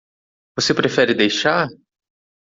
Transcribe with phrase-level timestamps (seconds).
[0.55, 1.67] Você prefere deixar?